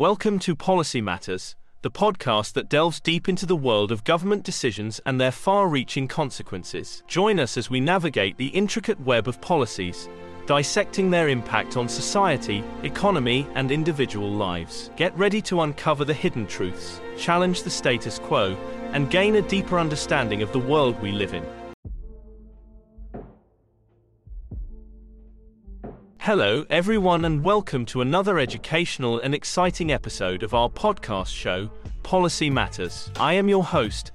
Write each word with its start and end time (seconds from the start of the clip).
Welcome 0.00 0.40
to 0.40 0.56
Policy 0.56 1.00
Matters, 1.00 1.54
the 1.82 1.90
podcast 1.90 2.54
that 2.54 2.68
delves 2.68 2.98
deep 2.98 3.28
into 3.28 3.46
the 3.46 3.54
world 3.54 3.92
of 3.92 4.02
government 4.02 4.42
decisions 4.42 5.00
and 5.06 5.20
their 5.20 5.30
far 5.30 5.68
reaching 5.68 6.08
consequences. 6.08 7.04
Join 7.06 7.38
us 7.38 7.56
as 7.56 7.70
we 7.70 7.78
navigate 7.78 8.36
the 8.36 8.48
intricate 8.48 8.98
web 8.98 9.28
of 9.28 9.40
policies, 9.40 10.08
dissecting 10.46 11.12
their 11.12 11.28
impact 11.28 11.76
on 11.76 11.88
society, 11.88 12.64
economy, 12.82 13.46
and 13.54 13.70
individual 13.70 14.32
lives. 14.32 14.90
Get 14.96 15.16
ready 15.16 15.40
to 15.42 15.60
uncover 15.60 16.04
the 16.04 16.12
hidden 16.12 16.48
truths, 16.48 17.00
challenge 17.16 17.62
the 17.62 17.70
status 17.70 18.18
quo, 18.18 18.56
and 18.92 19.12
gain 19.12 19.36
a 19.36 19.42
deeper 19.42 19.78
understanding 19.78 20.42
of 20.42 20.50
the 20.50 20.58
world 20.58 21.00
we 21.00 21.12
live 21.12 21.34
in. 21.34 21.46
Hello, 26.24 26.64
everyone, 26.70 27.26
and 27.26 27.44
welcome 27.44 27.84
to 27.84 28.00
another 28.00 28.38
educational 28.38 29.20
and 29.20 29.34
exciting 29.34 29.92
episode 29.92 30.42
of 30.42 30.54
our 30.54 30.70
podcast 30.70 31.28
show, 31.28 31.68
Policy 32.02 32.48
Matters. 32.48 33.10
I 33.20 33.34
am 33.34 33.46
your 33.46 33.62
host, 33.62 34.12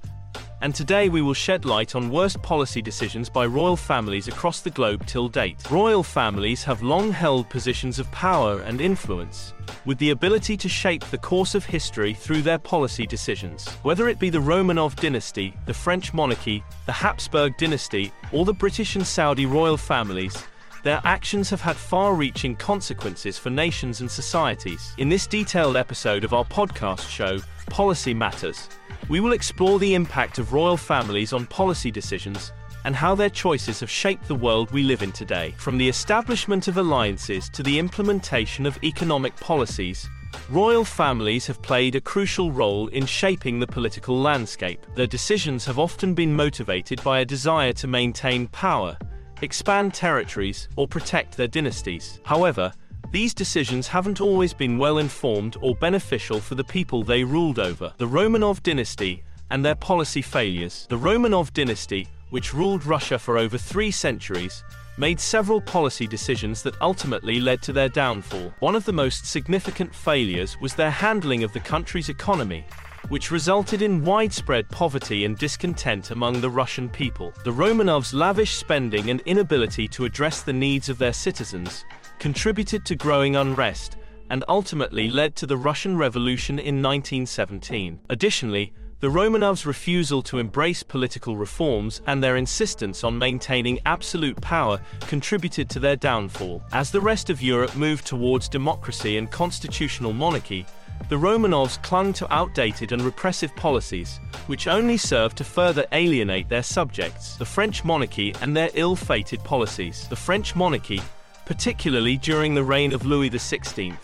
and 0.60 0.74
today 0.74 1.08
we 1.08 1.22
will 1.22 1.34
shed 1.34 1.64
light 1.64 1.94
on 1.94 2.10
worst 2.10 2.42
policy 2.42 2.82
decisions 2.82 3.30
by 3.30 3.46
royal 3.46 3.76
families 3.76 4.26
across 4.26 4.60
the 4.60 4.70
globe 4.70 5.06
till 5.06 5.28
date. 5.28 5.70
Royal 5.70 6.02
families 6.02 6.64
have 6.64 6.82
long 6.82 7.12
held 7.12 7.48
positions 7.48 8.00
of 8.00 8.10
power 8.10 8.58
and 8.62 8.80
influence, 8.80 9.54
with 9.84 9.98
the 9.98 10.10
ability 10.10 10.56
to 10.56 10.68
shape 10.68 11.04
the 11.12 11.18
course 11.18 11.54
of 11.54 11.64
history 11.64 12.12
through 12.12 12.42
their 12.42 12.58
policy 12.58 13.06
decisions. 13.06 13.68
Whether 13.84 14.08
it 14.08 14.18
be 14.18 14.30
the 14.30 14.38
Romanov 14.38 14.96
dynasty, 14.96 15.54
the 15.66 15.74
French 15.74 16.12
monarchy, 16.12 16.64
the 16.86 16.92
Habsburg 16.92 17.56
dynasty, 17.56 18.10
or 18.32 18.44
the 18.44 18.52
British 18.52 18.96
and 18.96 19.06
Saudi 19.06 19.46
royal 19.46 19.76
families, 19.76 20.44
their 20.82 21.00
actions 21.04 21.50
have 21.50 21.60
had 21.60 21.76
far 21.76 22.14
reaching 22.14 22.56
consequences 22.56 23.36
for 23.36 23.50
nations 23.50 24.00
and 24.00 24.10
societies. 24.10 24.94
In 24.98 25.08
this 25.08 25.26
detailed 25.26 25.76
episode 25.76 26.24
of 26.24 26.32
our 26.32 26.44
podcast 26.44 27.08
show, 27.08 27.38
Policy 27.66 28.14
Matters, 28.14 28.68
we 29.08 29.20
will 29.20 29.32
explore 29.32 29.78
the 29.78 29.94
impact 29.94 30.38
of 30.38 30.52
royal 30.52 30.76
families 30.76 31.32
on 31.32 31.46
policy 31.46 31.90
decisions 31.90 32.52
and 32.84 32.96
how 32.96 33.14
their 33.14 33.28
choices 33.28 33.80
have 33.80 33.90
shaped 33.90 34.26
the 34.26 34.34
world 34.34 34.70
we 34.70 34.82
live 34.82 35.02
in 35.02 35.12
today. 35.12 35.54
From 35.58 35.76
the 35.76 35.88
establishment 35.88 36.66
of 36.66 36.78
alliances 36.78 37.50
to 37.50 37.62
the 37.62 37.78
implementation 37.78 38.64
of 38.64 38.82
economic 38.82 39.36
policies, 39.36 40.08
royal 40.48 40.84
families 40.84 41.46
have 41.46 41.60
played 41.60 41.94
a 41.94 42.00
crucial 42.00 42.50
role 42.50 42.88
in 42.88 43.04
shaping 43.04 43.60
the 43.60 43.66
political 43.66 44.18
landscape. 44.18 44.86
Their 44.94 45.06
decisions 45.06 45.66
have 45.66 45.78
often 45.78 46.14
been 46.14 46.34
motivated 46.34 47.02
by 47.04 47.20
a 47.20 47.24
desire 47.24 47.74
to 47.74 47.86
maintain 47.86 48.46
power 48.48 48.96
expand 49.42 49.94
territories, 49.94 50.68
or 50.76 50.86
protect 50.88 51.36
their 51.36 51.48
dynasties. 51.48 52.20
However, 52.24 52.72
these 53.10 53.34
decisions 53.34 53.88
haven't 53.88 54.20
always 54.20 54.54
been 54.54 54.78
well 54.78 54.98
informed 54.98 55.56
or 55.60 55.74
beneficial 55.74 56.38
for 56.38 56.54
the 56.54 56.64
people 56.64 57.02
they 57.02 57.24
ruled 57.24 57.58
over. 57.58 57.92
The 57.98 58.06
Romanov 58.06 58.62
dynasty 58.62 59.24
and 59.50 59.64
their 59.64 59.74
policy 59.74 60.22
failures. 60.22 60.86
The 60.88 60.98
Romanov 60.98 61.52
dynasty, 61.52 62.06
which 62.30 62.54
ruled 62.54 62.86
Russia 62.86 63.18
for 63.18 63.36
over 63.36 63.58
three 63.58 63.90
centuries, 63.90 64.62
made 64.96 65.18
several 65.18 65.60
policy 65.60 66.06
decisions 66.06 66.62
that 66.62 66.80
ultimately 66.80 67.40
led 67.40 67.62
to 67.62 67.72
their 67.72 67.88
downfall. 67.88 68.52
One 68.60 68.76
of 68.76 68.84
the 68.84 68.92
most 68.92 69.26
significant 69.26 69.94
failures 69.94 70.56
was 70.60 70.74
their 70.74 70.90
handling 70.90 71.42
of 71.42 71.52
the 71.52 71.60
country's 71.60 72.10
economy, 72.10 72.64
which 73.08 73.30
resulted 73.30 73.82
in 73.82 74.04
widespread 74.04 74.68
poverty 74.68 75.24
and 75.24 75.38
discontent 75.38 76.10
among 76.10 76.40
the 76.40 76.50
Russian 76.50 76.88
people. 76.88 77.32
The 77.44 77.52
Romanovs' 77.52 78.14
lavish 78.14 78.54
spending 78.54 79.10
and 79.10 79.20
inability 79.22 79.88
to 79.88 80.04
address 80.04 80.42
the 80.42 80.52
needs 80.52 80.88
of 80.88 80.98
their 80.98 81.12
citizens 81.12 81.84
contributed 82.18 82.84
to 82.84 82.94
growing 82.94 83.36
unrest 83.36 83.96
and 84.28 84.44
ultimately 84.48 85.10
led 85.10 85.34
to 85.36 85.46
the 85.46 85.56
Russian 85.56 85.96
Revolution 85.96 86.58
in 86.58 86.82
1917. 86.82 87.98
Additionally, 88.10 88.72
the 89.00 89.08
Romanovs' 89.08 89.64
refusal 89.64 90.22
to 90.24 90.38
embrace 90.38 90.82
political 90.82 91.34
reforms 91.34 92.02
and 92.06 92.22
their 92.22 92.36
insistence 92.36 93.02
on 93.02 93.18
maintaining 93.18 93.80
absolute 93.86 94.38
power 94.42 94.78
contributed 95.00 95.70
to 95.70 95.80
their 95.80 95.96
downfall. 95.96 96.62
As 96.72 96.90
the 96.90 97.00
rest 97.00 97.30
of 97.30 97.40
Europe 97.40 97.74
moved 97.74 98.06
towards 98.06 98.46
democracy 98.46 99.16
and 99.16 99.30
constitutional 99.30 100.12
monarchy, 100.12 100.66
the 101.08 101.16
Romanovs 101.16 101.82
clung 101.82 102.12
to 102.14 102.32
outdated 102.32 102.92
and 102.92 103.02
repressive 103.02 103.54
policies, 103.56 104.20
which 104.46 104.68
only 104.68 104.96
served 104.96 105.36
to 105.38 105.44
further 105.44 105.86
alienate 105.92 106.48
their 106.48 106.62
subjects, 106.62 107.36
the 107.36 107.44
French 107.44 107.84
monarchy 107.84 108.34
and 108.40 108.56
their 108.56 108.70
ill-fated 108.74 109.42
policies. 109.42 110.06
The 110.08 110.16
French 110.16 110.54
monarchy, 110.54 111.00
particularly 111.46 112.16
during 112.16 112.54
the 112.54 112.64
reign 112.64 112.92
of 112.92 113.06
Louis 113.06 113.30
XVI, 113.30 113.96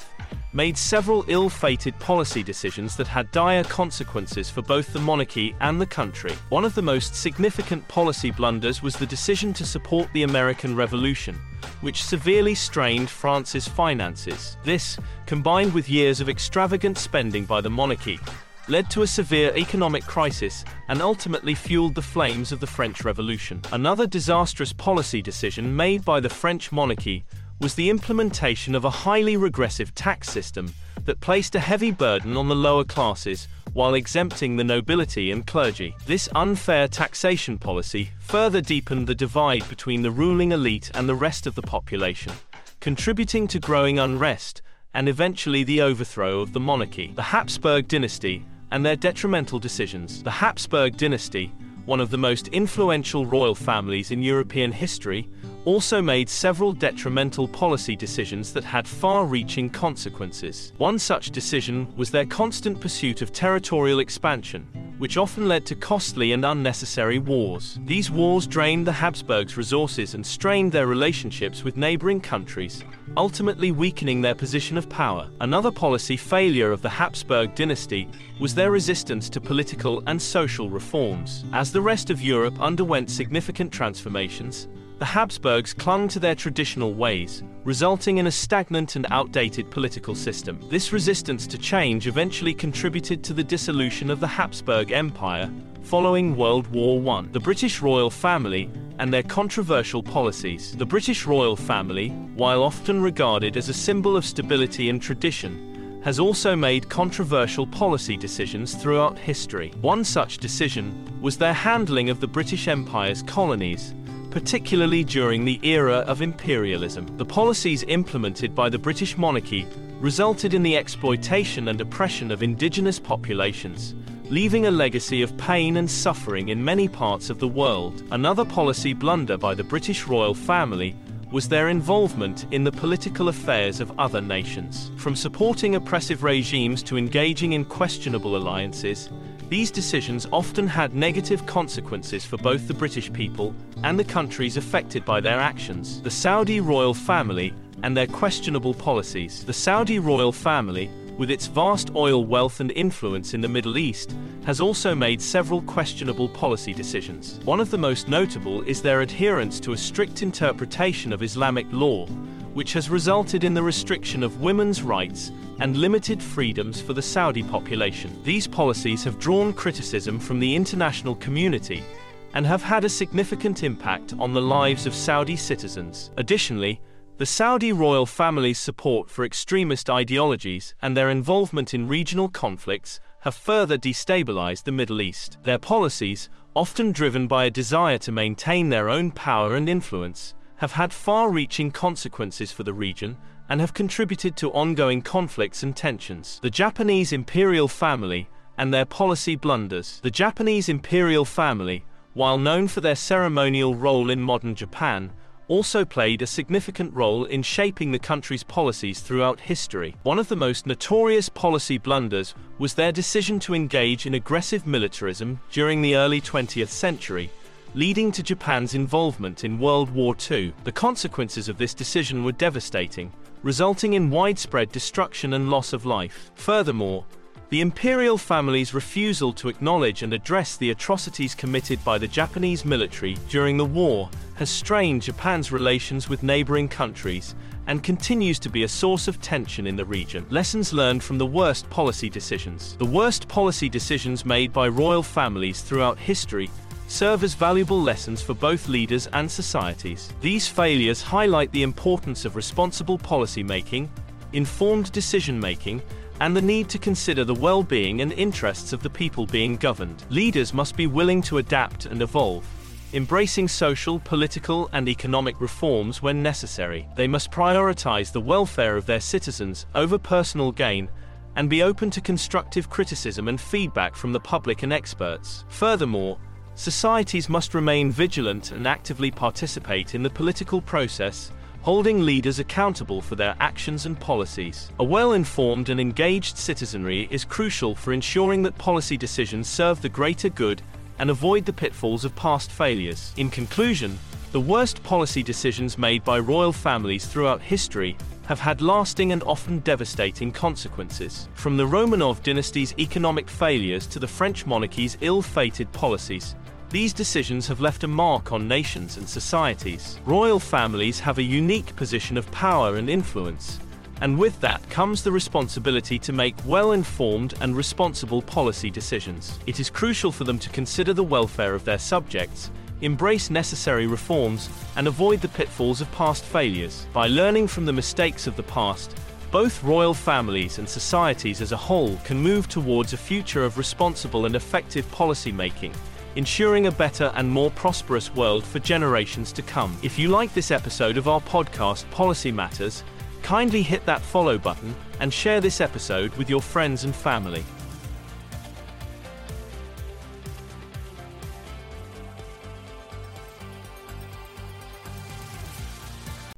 made 0.57 0.75
several 0.75 1.23
ill-fated 1.29 1.97
policy 1.99 2.43
decisions 2.43 2.97
that 2.97 3.07
had 3.07 3.31
dire 3.31 3.63
consequences 3.65 4.49
for 4.49 4.63
both 4.63 4.91
the 4.95 4.99
monarchy 4.99 5.55
and 5.61 5.79
the 5.79 5.85
country. 5.85 6.33
One 6.49 6.65
of 6.65 6.75
the 6.75 6.81
most 6.81 7.15
significant 7.15 7.87
policy 7.89 8.31
blunders 8.31 8.83
was 8.83 8.97
the 8.97 9.05
decision 9.05 9.53
to 9.53 9.67
support 9.67 10.09
the 10.15 10.23
American 10.23 10.75
Revolution, 10.75 11.39
which 11.83 12.03
severely 12.03 12.55
strained 12.55 13.11
France's 13.11 13.69
finances. 13.69 14.57
This, 14.65 14.97
combined 15.27 15.75
with 15.75 15.91
years 15.91 16.23
of 16.23 16.31
extravagant 16.31 16.97
spending 16.97 17.45
by 17.45 17.61
the 17.61 17.69
monarchy, 17.69 18.19
led 18.67 18.89
to 18.91 19.03
a 19.03 19.07
severe 19.07 19.55
economic 19.57 20.05
crisis 20.05 20.65
and 20.89 21.03
ultimately 21.03 21.55
fueled 21.55 21.95
the 21.95 22.01
flames 22.01 22.51
of 22.51 22.61
the 22.61 22.67
French 22.67 23.05
Revolution. 23.05 23.61
Another 23.73 24.07
disastrous 24.07 24.73
policy 24.73 25.21
decision 25.21 25.77
made 25.77 26.03
by 26.03 26.19
the 26.19 26.31
French 26.31 26.73
monarchy 26.73 27.27
was 27.61 27.75
the 27.75 27.91
implementation 27.91 28.75
of 28.75 28.85
a 28.85 28.91
highly 28.91 29.37
regressive 29.37 29.95
tax 29.95 30.29
system 30.29 30.75
that 31.05 31.21
placed 31.21 31.55
a 31.55 31.61
heavy 31.61 31.91
burden 31.91 32.37
on 32.37 32.49
the 32.49 32.55
lower 32.55 32.85
classes 32.85 33.49
while 33.73 33.95
exempting 33.95 34.57
the 34.57 34.65
nobility 34.65 35.31
and 35.31 35.47
clergy. 35.47 35.95
This 36.07 36.29
unfair 36.35 36.89
taxation 36.89 37.59
policy 37.59 38.11
further 38.19 38.61
deepened 38.61 39.07
the 39.07 39.15
divide 39.15 39.69
between 39.69 40.03
the 40.03 40.11
ruling 40.11 40.53
elite 40.53 40.91
and 40.95 41.09
the 41.09 41.15
rest 41.15 41.47
of 41.47 41.55
the 41.55 41.63
population, 41.63 42.33
contributing 42.81 43.47
to 43.49 43.61
growing 43.61 43.99
unrest 43.99 44.63
and 44.95 45.09
eventually 45.09 45.63
the 45.63 45.83
overthrow 45.83 46.41
of 46.41 46.53
the 46.53 46.61
monarchy. 46.61 47.13
The 47.15 47.23
Habsburg 47.23 47.89
dynasty 47.89 48.45
and 48.71 48.85
their 48.85 48.97
detrimental 48.97 49.59
decisions. 49.59 50.23
The 50.23 50.31
Habsburg 50.31 50.97
dynasty, 50.97 51.53
one 51.85 52.01
of 52.01 52.11
the 52.11 52.19
most 52.19 52.49
influential 52.49 53.27
royal 53.27 53.55
families 53.55 54.11
in 54.11 54.23
European 54.23 54.73
history, 54.73 55.29
also 55.67 56.01
made 56.01 56.29
several 56.29 56.73
detrimental 56.73 57.49
policy 57.49 57.97
decisions 57.97 58.53
that 58.53 58.65
had 58.65 58.87
far-reaching 58.87 59.69
consequences. 59.69 60.73
One 60.79 60.99
such 60.99 61.33
decision 61.33 61.93
was 61.97 62.11
their 62.11 62.25
constant 62.25 62.81
pursuit 62.81 63.21
of 63.21 63.33
territorial 63.33 63.99
expansion, 63.99 64.69
which 64.99 65.17
often 65.17 65.49
led 65.49 65.67
to 65.67 65.75
costly 65.75 66.33
and 66.33 66.45
unnecessary 66.45 67.19
wars. 67.19 67.79
These 67.85 68.13
wars 68.13 68.47
drained 68.47 68.87
the 68.87 68.93
Habsburgs' 68.93 69.57
resources 69.57 70.15
and 70.15 70.25
strained 70.25 70.71
their 70.71 70.87
relationships 70.87 71.65
with 71.65 71.77
neighboring 71.77 72.21
countries, 72.21 72.85
ultimately 73.17 73.73
weakening 73.73 74.23
their 74.23 74.37
position 74.37 74.79
of 74.79 74.89
power. 74.89 75.29
Another 75.41 75.73
policy 75.73 76.17
failure 76.17 76.71
of 76.71 76.81
the 76.81 76.89
Habsburg 76.89 77.57
dynasty 77.57 78.09
was 78.39 78.55
their 78.55 78.71
resistance 78.71 79.29
to 79.31 79.41
political 79.41 80.01
and 80.07 80.23
social 80.23 80.71
reforms. 80.71 81.45
As 81.53 81.73
the 81.73 81.81
rest 81.81 82.09
of 82.09 82.23
Europe 82.23 82.61
underwent 82.61 83.11
significant 83.11 83.73
transformations, 83.73 84.69
the 84.99 85.05
Habsburgs 85.05 85.75
clung 85.75 86.09
to 86.09 86.19
their 86.19 86.35
traditional 86.35 86.95
ways, 86.95 87.43
resulting 87.65 88.17
in 88.17 88.27
a 88.27 88.31
stagnant 88.31 88.97
and 88.97 89.07
outdated 89.11 89.71
political 89.71 90.15
system. 90.15 90.59
This 90.71 90.93
resistance 90.93 91.47
to 91.49 91.59
change 91.59 92.07
eventually 92.07 92.55
contributed 92.55 93.23
to 93.25 93.35
the 93.35 93.45
dissolution 93.45 94.11
of 94.11 94.21
the 94.21 94.27
Habsburg 94.27 94.93
Empire 94.93 95.51
following 95.83 96.35
World 96.35 96.67
War 96.69 96.99
I. 97.19 97.27
The 97.31 97.41
British 97.41 97.83
royal 97.83 98.11
family 98.11 98.71
and 98.99 99.13
their 99.13 99.23
controversial 99.23 100.03
policies. 100.03 100.75
The 100.75 100.87
British 100.87 101.27
royal 101.27 101.57
family, 101.57 102.09
while 102.35 102.63
often 102.63 103.03
regarded 103.03 103.59
as 103.59 103.69
a 103.69 103.75
symbol 103.75 104.17
of 104.17 104.25
stability 104.25 104.89
and 104.89 105.01
tradition, 105.01 106.01
has 106.03 106.19
also 106.19 106.57
made 106.57 106.89
controversial 106.89 107.67
policy 107.67 108.17
decisions 108.17 108.75
throughout 108.75 109.19
history. 109.19 109.73
One 109.81 110.05
such 110.05 110.39
decision 110.39 111.21
was 111.21 111.37
their 111.37 111.53
handling 111.53 112.09
of 112.09 112.21
the 112.21 112.29
British 112.29 112.69
Empire's 112.69 113.23
colonies, 113.23 113.93
particularly 114.37 115.03
during 115.03 115.47
the 115.47 115.59
era 115.63 116.01
of 116.01 116.21
imperialism. 116.21 117.07
The 117.17 117.25
policies 117.25 117.85
implemented 117.85 118.55
by 118.55 118.69
the 118.69 118.79
British 118.79 119.17
monarchy 119.17 119.67
resulted 119.99 120.53
in 120.53 120.63
the 120.63 120.77
exploitation 120.77 121.69
and 121.69 121.81
oppression 121.81 122.31
of 122.31 122.43
indigenous 122.43 122.99
populations, 122.99 123.95
leaving 124.29 124.67
a 124.67 124.71
legacy 124.71 125.23
of 125.23 125.35
pain 125.39 125.79
and 125.79 125.91
suffering 125.91 126.51
in 126.51 126.63
many 126.63 126.87
parts 126.87 127.31
of 127.31 127.39
the 127.39 127.49
world. 127.49 128.03
Another 128.11 128.45
policy 128.45 128.93
blunder 128.93 129.39
by 129.39 129.55
the 129.55 129.65
British 129.65 130.07
royal 130.07 130.35
family 130.35 130.95
was 131.33 131.49
their 131.49 131.71
involvement 131.71 132.45
in 132.51 132.63
the 132.63 132.73
political 132.73 133.29
affairs 133.29 133.81
of 133.81 133.99
other 133.99 134.21
nations. 134.21 134.91
From 134.99 135.17
supporting 135.17 135.77
oppressive 135.77 136.23
regimes 136.23 136.83
to 136.83 136.99
engaging 136.99 137.55
in 137.55 137.65
questionable 137.65 138.37
alliances, 138.37 139.09
these 139.49 139.71
decisions 139.71 140.27
often 140.33 140.67
had 140.67 140.95
negative 140.95 141.47
consequences 141.47 142.25
for 142.25 142.37
both 142.37 142.67
the 142.67 142.75
British 142.75 143.13
people 143.13 143.55
and 143.85 143.97
the 143.97 144.05
countries 144.05 144.57
affected 144.57 145.05
by 145.05 145.21
their 145.21 145.39
actions. 145.39 146.03
The 146.03 146.11
Saudi 146.11 146.61
royal 146.61 146.95
family 146.95 147.55
and 147.85 147.97
their 147.97 148.09
questionable 148.09 148.75
policies. 148.75 149.45
The 149.45 149.53
Saudi 149.53 150.01
royal 150.01 150.33
family, 150.33 150.91
with 151.17 151.31
its 151.31 151.47
vast 151.47 151.95
oil 151.95 152.25
wealth 152.25 152.59
and 152.59 152.73
influence 152.73 153.35
in 153.35 153.41
the 153.41 153.49
Middle 153.49 153.79
East, 153.79 154.17
has 154.45 154.61
also 154.61 154.97
made 154.97 155.23
several 155.23 155.63
questionable 155.63 156.29
policy 156.29 156.75
decisions. 156.75 157.39
One 157.45 157.61
of 157.61 157.71
the 157.71 157.79
most 157.79 158.09
notable 158.09 158.63
is 158.63 158.83
their 158.83 159.03
adherence 159.03 159.61
to 159.61 159.73
a 159.73 159.79
strict 159.79 160.23
interpretation 160.23 161.13
of 161.13 161.23
Islamic 161.23 161.67
law, 161.71 162.09
which 162.57 162.73
has 162.73 162.89
resulted 162.89 163.45
in 163.45 163.53
the 163.53 163.63
restriction 163.63 164.23
of 164.23 164.41
women's 164.41 164.81
rights 164.81 165.31
and 165.61 165.77
limited 165.77 166.23
freedoms 166.23 166.81
for 166.81 166.95
the 166.95 167.03
Saudi 167.03 167.43
population. 167.43 168.11
These 168.25 168.47
policies 168.47 169.05
have 169.05 169.19
drawn 169.19 169.53
criticism 169.53 170.19
from 170.19 170.41
the 170.41 170.57
international 170.57 171.17
community 171.17 171.85
and 172.33 172.47
have 172.47 172.63
had 172.63 172.87
a 172.87 172.89
significant 172.89 173.63
impact 173.63 174.15
on 174.19 174.33
the 174.33 174.41
lives 174.41 174.87
of 174.87 174.95
Saudi 174.95 175.37
citizens. 175.37 176.11
Additionally, 176.17 176.81
the 177.19 177.27
Saudi 177.27 177.75
royal 177.75 178.07
family's 178.07 178.59
support 178.59 179.11
for 179.11 179.27
extremist 179.27 179.91
ideologies 179.91 180.75
and 180.81 180.97
their 180.97 181.11
involvement 181.11 181.75
in 181.75 181.87
regional 181.87 182.31
conflicts 182.31 183.01
have 183.21 183.35
further 183.35 183.77
destabilized 183.77 184.65
the 184.65 184.73
Middle 184.73 185.03
East. 185.03 185.37
Their 185.43 185.59
policies, 185.59 186.31
often 186.55 186.91
driven 186.91 187.27
by 187.27 187.45
a 187.45 187.51
desire 187.51 187.99
to 187.99 188.13
maintain 188.13 188.71
their 188.71 188.89
own 188.89 189.11
power 189.11 189.57
and 189.57 189.69
influence, 189.69 190.33
have 190.57 190.73
had 190.73 190.93
far 190.93 191.31
reaching 191.31 191.71
consequences 191.71 192.53
for 192.53 192.63
the 192.63 192.73
region 192.73 193.17
and 193.49 193.61
have 193.61 193.75
contributed 193.75 194.37
to 194.37 194.51
ongoing 194.53 195.03
conflicts 195.03 195.63
and 195.63 195.77
tensions. 195.77 196.41
The 196.43 196.51
Japanese 196.51 197.13
imperial 197.13 197.69
family 197.69 198.29
and 198.59 198.73
their 198.73 198.85
policy 198.85 199.37
blunders. 199.37 200.01
The 200.03 200.11
Japanese 200.11 200.69
imperial 200.69 201.25
family, 201.25 201.85
while 202.15 202.39
known 202.39 202.69
for 202.69 202.81
their 202.81 202.97
ceremonial 202.97 203.75
role 203.75 204.11
in 204.11 204.21
modern 204.21 204.55
Japan, 204.55 205.13
also 205.49 205.85
played 205.85 206.23
a 206.23 206.27
significant 206.27 206.93
role 206.93 207.25
in 207.25 207.43
shaping 207.43 207.93
the 207.93 207.99
country's 207.99 208.43
policies 208.43 209.01
throughout 209.01 209.39
history. 209.39 209.95
One 210.03 210.19
of 210.19 210.29
the 210.29 210.35
most 210.35 210.67
notorious 210.67 211.29
policy 211.29 211.79
blunders 211.79 212.35
was 212.59 212.75
their 212.75 212.91
decision 212.91 213.39
to 213.41 213.55
engage 213.55 214.07
in 214.07 214.15
aggressive 214.15 214.67
militarism 214.67 215.41
during 215.53 215.83
the 215.83 215.97
early 215.97 216.21
20th 216.21 216.69
century, 216.69 217.31
leading 217.77 218.11
to 218.11 218.23
Japan's 218.23 218.75
involvement 218.75 219.45
in 219.45 219.59
World 219.59 219.91
War 219.91 220.17
II. 220.31 220.55
The 220.65 220.73
consequences 220.73 221.51
of 221.51 221.59
this 221.59 221.75
decision 221.75 222.25
were 222.25 222.33
devastating, 222.33 223.13
resulting 223.43 223.93
in 223.93 224.09
widespread 224.09 224.73
destruction 224.73 225.35
and 225.35 225.51
loss 225.51 225.75
of 225.75 225.85
life. 225.85 226.31
Furthermore, 226.37 227.05
the 227.51 227.61
imperial 227.61 228.17
family's 228.17 228.73
refusal 228.73 229.31
to 229.35 229.51
acknowledge 229.51 230.03
and 230.03 230.15
address 230.15 230.57
the 230.57 230.71
atrocities 230.71 231.35
committed 231.35 231.85
by 231.85 231.99
the 231.99 232.09
Japanese 232.09 232.65
military 232.65 233.19
during 233.29 233.59
the 233.59 233.65
war 233.67 234.09
has 234.37 234.49
strained 234.49 235.03
Japan's 235.03 235.53
relations 235.53 236.09
with 236.09 236.23
neighboring 236.23 236.69
countries 236.69 237.35
and 237.67 237.83
continues 237.83 238.39
to 238.39 238.49
be 238.49 238.63
a 238.63 238.69
source 238.69 239.07
of 239.07 239.21
tension 239.21 239.67
in 239.67 239.77
the 239.77 239.85
region. 239.85 240.25
Lessons 240.31 240.73
learned 240.73 241.03
from 241.03 241.19
the 241.19 241.27
worst 241.27 241.69
policy 241.69 242.09
decisions. 242.09 242.75
The 242.79 242.87
worst 242.87 243.29
policy 243.29 243.69
decisions 243.69 244.25
made 244.25 244.51
by 244.51 244.69
royal 244.69 245.03
families 245.03 245.61
throughout 245.61 245.99
history 245.99 246.49
serve 246.87 247.25
as 247.25 247.35
valuable 247.35 247.81
lessons 247.81 248.23
for 248.23 248.35
both 248.35 248.69
leaders 248.69 249.07
and 249.13 249.31
societies. 249.31 250.13
These 250.21 250.49
failures 250.49 251.03
highlight 251.03 251.53
the 251.53 251.63
importance 251.63 252.25
of 252.25 252.37
responsible 252.37 252.99
policy 252.99 253.43
making, 253.43 253.91
informed 254.33 254.93
decision 254.93 255.39
making, 255.39 255.83
and 256.21 256.37
the 256.37 256.43
need 256.43 256.69
to 256.71 256.79
consider 256.79 257.25
the 257.25 257.35
well-being 257.35 258.01
and 258.01 258.13
interests 258.13 258.73
of 258.73 258.83
the 258.83 258.91
people 258.91 259.27
being 259.27 259.57
governed. 259.57 260.05
Leaders 260.11 260.55
must 260.55 260.77
be 260.77 260.87
willing 260.87 261.21
to 261.23 261.39
adapt 261.39 261.87
and 261.87 262.01
evolve, 262.01 262.47
embracing 262.95 263.49
social, 263.49 263.99
political, 264.01 264.71
and 264.73 264.89
economic 264.89 265.41
reforms 265.41 266.01
when 266.01 266.23
necessary. 266.23 266.89
They 266.97 267.07
must 267.07 267.31
prioritize 267.31 268.13
the 268.13 268.21
welfare 268.21 268.77
of 268.77 268.87
their 268.87 269.01
citizens 269.01 269.67
over 269.75 269.99
personal 269.99 270.53
gain 270.53 270.89
and 271.35 271.51
be 271.51 271.63
open 271.63 271.91
to 271.91 272.01
constructive 272.01 272.71
criticism 272.71 273.29
and 273.29 273.39
feedback 273.39 273.95
from 273.95 274.13
the 274.13 274.21
public 274.21 274.63
and 274.63 274.73
experts. 274.73 275.45
Furthermore, 275.49 276.19
societies 276.57 277.29
must 277.29 277.55
remain 277.55 277.91
vigilant 277.91 278.51
and 278.51 278.67
actively 278.67 279.11
participate 279.11 279.95
in 279.95 280.03
the 280.03 280.11
political 280.11 280.61
process 280.61 281.31
holding 281.67 282.01
leaders 282.01 282.39
accountable 282.39 283.03
for 283.03 283.17
their 283.17 283.35
actions 283.41 283.87
and 283.87 283.99
policies. 283.99 284.71
A 284.79 284.85
well-informed 284.85 285.69
and 285.69 285.81
engaged 285.81 286.39
citizenry 286.39 287.09
is 287.11 287.25
crucial 287.25 287.75
for 287.75 287.93
ensuring 287.93 288.45
that 288.45 288.57
policy 288.57 288.97
decisions 288.97 289.49
serve 289.49 289.83
the 289.83 289.89
greater 289.89 290.29
good 290.29 290.63
and 291.01 291.11
avoid 291.11 291.45
the 291.45 291.53
pitfalls 291.53 292.05
of 292.05 292.15
past 292.15 292.53
failures. 292.53 293.13
In 293.17 293.31
conclusion, 293.31 293.99
the 294.31 294.39
worst 294.39 294.81
policy 294.85 295.25
decisions 295.25 295.77
made 295.77 296.05
by 296.05 296.21
royal 296.21 296.53
families 296.53 297.05
throughout 297.05 297.43
history 297.43 297.97
have 298.27 298.39
had 298.39 298.63
lasting 298.63 299.11
and 299.11 299.25
often 299.25 299.59
devastating 299.61 300.31
consequences. 300.31 301.29
From 301.35 301.57
the 301.57 301.67
Romanov 301.67 302.23
dynasty's 302.23 302.75
economic 302.79 303.29
failures 303.29 303.89
to 303.89 303.99
the 303.99 304.07
French 304.07 304.47
monarchy's 304.47 304.97
ill-fated 305.01 305.73
policies, 305.73 306.37
these 306.71 306.93
decisions 306.93 307.47
have 307.47 307.61
left 307.61 307.85
a 307.85 307.89
mark 307.89 308.33
on 308.33 308.49
nations 308.49 308.97
and 308.97 309.09
societies. 309.09 310.01
Royal 310.05 310.41
families 310.41 310.99
have 310.99 311.19
a 311.19 311.23
unique 311.23 311.75
position 311.77 312.17
of 312.17 312.31
power 312.33 312.77
and 312.77 312.91
influence, 312.91 313.61
and 314.01 314.19
with 314.19 314.39
that 314.41 314.69
comes 314.69 315.03
the 315.03 315.13
responsibility 315.13 315.99
to 315.99 316.13
make 316.13 316.35
well-informed 316.45 317.35
and 317.41 317.57
responsible 317.57 318.21
policy 318.21 318.69
decisions. 318.69 319.39
It 319.47 319.61
is 319.61 319.71
crucial 319.71 320.11
for 320.11 320.25
them 320.25 320.41
to 320.41 320.51
consider 320.51 320.93
the 320.93 321.05
welfare 321.05 321.55
of 321.55 321.65
their 321.65 321.79
subjects, 321.79 322.51
embrace 322.81 323.31
necessary 323.31 323.87
reforms, 323.87 324.51
and 324.75 324.89
avoid 324.89 325.21
the 325.21 325.29
pitfalls 325.29 325.81
of 325.81 325.91
past 325.93 326.25
failures. 326.25 326.87
By 326.93 327.07
learning 327.07 327.47
from 327.47 327.65
the 327.65 327.73
mistakes 327.73 328.27
of 328.27 328.37
the 328.37 328.43
past, 328.43 328.99
both 329.31 329.63
royal 329.63 329.95
families 329.95 330.59
and 330.59 330.69
societies 330.69 331.41
as 331.41 331.53
a 331.53 331.57
whole 331.57 331.97
can 332.05 332.19
move 332.19 332.49
towards 332.49 332.93
a 332.93 332.97
future 332.99 333.45
of 333.45 333.57
responsible 333.57 334.27
and 334.27 334.35
effective 334.35 334.91
policy 334.91 335.33
making, 335.33 335.73
ensuring 336.17 336.67
a 336.67 336.73
better 336.73 337.13
and 337.15 337.31
more 337.31 337.51
prosperous 337.51 338.13
world 338.15 338.43
for 338.43 338.59
generations 338.59 339.33
to 339.33 339.43
come. 339.43 339.77
If 339.83 339.99
you 339.99 340.09
like 340.09 340.33
this 340.33 340.51
episode 340.51 340.97
of 340.97 341.09
our 341.09 341.21
podcast, 341.21 341.89
Policy 341.91 342.33
Matters, 342.33 342.83
kindly 343.23 343.63
hit 343.63 343.85
that 343.85 344.01
follow 344.01 344.39
button 344.39 344.75
and 344.99 345.13
share 345.13 345.43
this 345.43 345.61
episode 345.61 346.15
with 346.17 346.31
your 346.31 346.41
friends 346.41 346.85
and 346.85 346.95
family. 346.95 347.45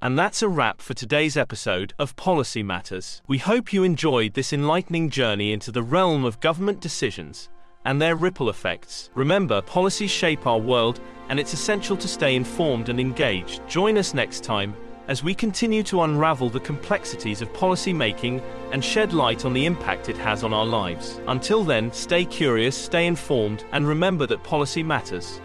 And 0.03 0.19
that's 0.19 0.43
a 0.43 0.49
wrap 0.49 0.81
for 0.81 0.95
today's 0.95 1.37
episode 1.37 1.93
of 1.99 2.17
Policy 2.17 2.63
Matters. 2.63 3.21
We 3.27 3.39
hope 3.39 3.73
you 3.73 3.85
enjoyed 3.85 4.35
this 4.35 4.53
enlightening 4.53 5.11
journey 5.11 5.53
into 5.53 5.71
the 5.71 5.83
realm 5.83 6.25
of 6.25 6.41
government 6.41 6.81
decisions 6.81 7.49
and 7.89 8.03
their 8.03 8.17
ripple 8.17 8.51
effects. 8.51 9.09
Remember, 9.15 9.63
policies 9.63 10.11
shape 10.11 10.47
our 10.47 10.59
world, 10.59 11.01
and 11.31 11.41
it's 11.41 11.55
essential 11.55 11.97
to 11.97 12.07
stay 12.07 12.37
informed 12.37 12.91
and 12.91 13.01
engaged. 13.01 13.67
Join 13.67 13.97
us 13.97 14.13
next 14.13 14.45
time 14.45 14.77
as 15.07 15.25
we 15.25 15.35
continue 15.35 15.83
to 15.83 16.03
unravel 16.03 16.51
the 16.51 16.61
complexities 16.61 17.41
of 17.41 17.51
policy 17.55 17.95
making 17.95 18.43
and 18.73 18.85
shed 18.85 19.15
light 19.15 19.47
on 19.47 19.55
the 19.55 19.65
impact 19.65 20.11
it 20.11 20.19
has 20.19 20.45
on 20.45 20.53
our 20.53 20.67
lives. 20.67 21.19
Until 21.29 21.65
then, 21.65 21.91
stay 21.91 22.27
curious, 22.27 22.77
stay 22.77 23.07
informed, 23.07 23.65
and 23.73 23.89
remember 23.89 24.27
that 24.27 24.45
policy 24.45 24.83
matters. 24.83 25.41